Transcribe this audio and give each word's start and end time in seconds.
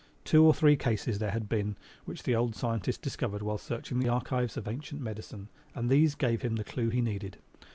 Two 0.25 0.43
or 0.43 0.51
three 0.51 0.75
cases 0.75 1.19
there 1.19 1.29
had 1.29 1.47
been 1.47 1.75
which 2.05 2.23
the 2.23 2.35
old 2.35 2.55
scientist 2.55 3.03
discovered 3.03 3.43
while 3.43 3.59
searching 3.59 3.99
the 3.99 4.09
archives 4.09 4.57
of 4.57 4.67
ancient 4.67 4.99
medicine 4.99 5.47
and 5.75 5.91
these 5.91 6.15
gave 6.15 6.41
him 6.41 6.55
the 6.55 6.63
clew 6.63 6.89
he 6.89 7.01
needed. 7.01 7.37